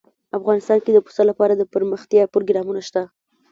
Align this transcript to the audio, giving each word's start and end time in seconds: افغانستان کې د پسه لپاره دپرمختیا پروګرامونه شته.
افغانستان 0.37 0.77
کې 0.83 0.91
د 0.93 0.99
پسه 1.05 1.23
لپاره 1.29 1.53
دپرمختیا 1.55 2.23
پروګرامونه 2.33 2.81
شته. 2.87 3.01